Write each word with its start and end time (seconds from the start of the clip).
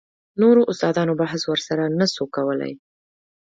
نورو 0.41 0.61
استادانو 0.71 1.13
بحث 1.21 1.41
ورسره 1.51 1.83
نه 1.99 2.05
سو 2.13 2.23
کولاى. 2.35 2.73